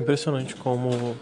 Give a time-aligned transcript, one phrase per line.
[0.00, 1.16] Impressionante como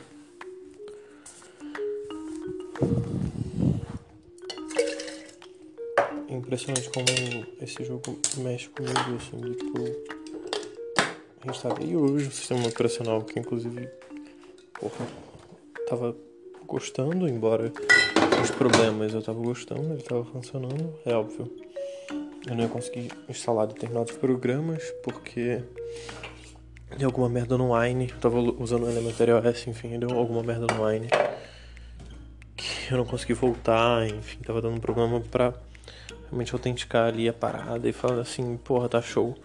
[6.29, 7.07] impressionante como
[7.61, 9.79] esse jogo mexe comigo, assim, de, tipo.
[11.41, 13.89] A gente sabe, e hoje o sistema operacional, que inclusive,
[14.79, 15.06] porra,
[15.88, 16.16] tava
[16.66, 17.72] gostando, embora
[18.43, 21.50] os problemas eu tava gostando, ele tava funcionando, é óbvio.
[22.46, 25.62] Eu não ia conseguir instalar determinados programas porque
[26.96, 28.10] deu alguma merda no Wine.
[28.10, 31.09] Eu tava usando o Elementary OS, enfim, deu alguma merda no Wine.
[32.56, 35.52] Que eu não consegui voltar, enfim, tava dando um problema pra
[36.28, 39.36] realmente autenticar ali a parada e falar assim, porra, tá show.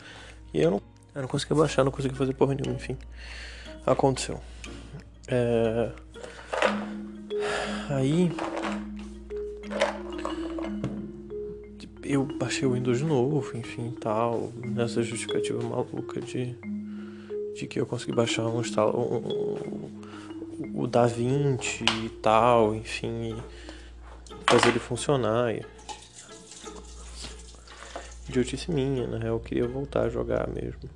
[0.53, 0.81] E eu não,
[1.15, 2.97] eu não consegui baixar, não consegui fazer porra nenhuma, enfim.
[3.85, 4.39] Aconteceu.
[5.27, 5.91] É...
[7.89, 8.31] Aí.
[12.03, 14.51] Eu baixei o Windows de novo, enfim tal.
[14.55, 16.57] Nessa justificativa maluca de,
[17.55, 20.01] de que eu consegui baixar um, um,
[20.75, 23.35] o DaVinci e tal, enfim.
[24.47, 25.53] Fazer ele funcionar.
[25.53, 25.65] E
[28.29, 30.89] idiotice minha, na real eu queria voltar a jogar mesmo.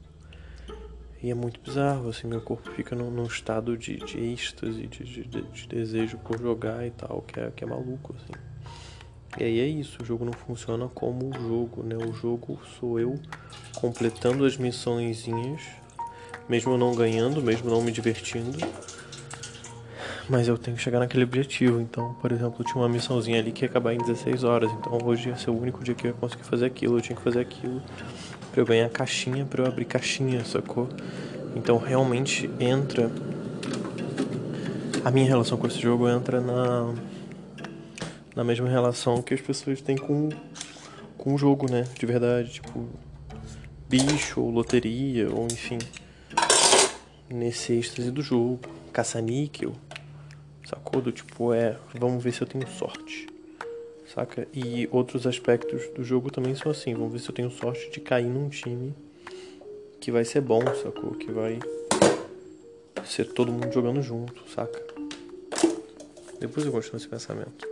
[1.22, 5.04] E é muito bizarro, assim, meu corpo fica num, num estado de, de êxtase, de,
[5.04, 8.40] de, de, desejo por jogar e tal, que é, que é maluco, assim.
[9.40, 11.98] E aí é isso, o jogo não funciona como o jogo, né?
[11.98, 13.20] O jogo sou eu
[13.76, 15.62] completando as missõezinhas,
[16.50, 18.58] mesmo não ganhando, mesmo não me divertindo
[20.28, 21.80] mas eu tenho que chegar naquele objetivo.
[21.80, 24.72] Então, por exemplo, tinha uma missãozinha ali que ia acabar em 16 horas.
[24.72, 26.98] Então, hoje ia ser o único dia que eu ia conseguir fazer aquilo.
[26.98, 27.82] Eu tinha que fazer aquilo
[28.52, 30.90] para eu ganhar caixinha, para eu abrir caixinha, sacou?
[31.56, 33.12] Então, realmente entra.
[35.04, 36.94] A minha relação com esse jogo entra na.
[38.36, 40.28] Na mesma relação que as pessoas têm com,
[41.18, 41.86] com o jogo, né?
[41.98, 42.54] De verdade.
[42.54, 42.86] Tipo,
[43.88, 45.78] bicho, ou loteria, ou enfim.
[47.30, 48.60] Nesse êxtase do jogo.
[48.94, 49.74] Caça-níquel
[50.66, 51.00] Sacou?
[51.00, 53.28] Do tipo, é, vamos ver se eu tenho sorte.
[54.08, 54.48] Saca?
[54.54, 58.00] E outros aspectos do jogo também são assim, vamos ver se eu tenho sorte de
[58.00, 58.96] cair num time
[60.00, 61.12] que vai ser bom, sacou?
[61.12, 61.60] Que vai
[63.04, 64.82] ser todo mundo jogando junto, saca?
[66.40, 67.68] Depois eu continuo esse pensamento.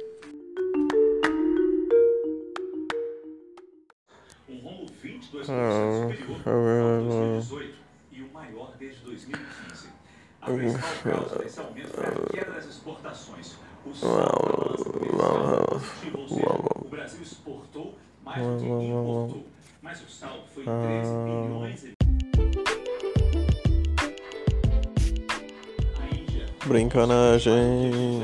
[4.47, 7.83] Romo 22 ah, superior 2018
[8.13, 9.90] e o maior desde 2015.
[10.41, 13.56] A principal causa desse aumento foi a queda das exportações.
[13.85, 14.94] O saldo
[16.81, 19.46] o Brasil exportou mais do que importou.
[19.81, 21.94] Mas o saldo foi 13 bilhões e...
[26.66, 28.24] Brincanagem.